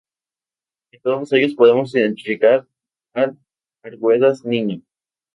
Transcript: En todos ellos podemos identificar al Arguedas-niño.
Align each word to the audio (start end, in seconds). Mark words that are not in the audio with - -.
En 0.91 0.99
todos 0.99 1.31
ellos 1.33 1.53
podemos 1.53 1.93
identificar 1.93 2.67
al 3.13 3.37
Arguedas-niño. 3.83 4.81